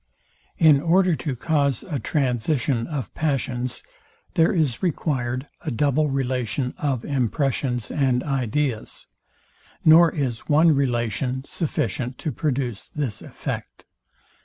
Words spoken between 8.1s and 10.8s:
ideas, nor is one